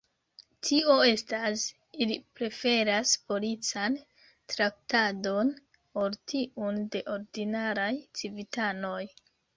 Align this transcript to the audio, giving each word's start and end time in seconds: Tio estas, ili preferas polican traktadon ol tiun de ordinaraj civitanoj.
Tio 0.67 0.93
estas, 1.07 1.65
ili 2.05 2.15
preferas 2.39 3.11
polican 3.33 3.97
traktadon 4.55 5.53
ol 6.05 6.19
tiun 6.33 6.81
de 6.97 7.03
ordinaraj 7.17 7.91
civitanoj. 8.23 9.01